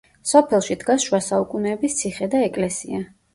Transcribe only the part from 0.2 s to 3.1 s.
სოფელში დგას შუა საუკუნეების ციხე და ეკლესია.